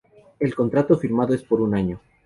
[0.39, 2.01] El contrato firmado es por un año.